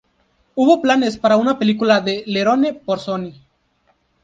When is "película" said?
1.59-2.01